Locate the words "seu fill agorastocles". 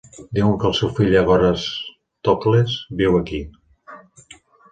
0.77-2.79